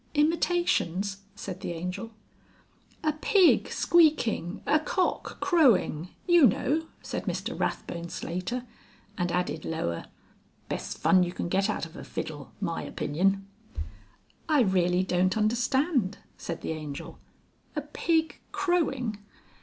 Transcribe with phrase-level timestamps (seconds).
[0.15, 2.09] "Imitations!" said the Angel.
[3.03, 8.65] "A pig squeaking, a cock crowing, you know," said Mr Rathbone Slater,
[9.15, 10.07] and added lower,
[10.69, 13.45] "Best fun you can get out of a fiddle my opinion."
[14.49, 17.19] "I really don't understand," said the Angel.
[17.75, 19.19] "A pig crowing!"